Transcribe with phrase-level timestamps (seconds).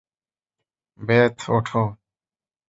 [0.99, 1.83] Bathe, ওঠো।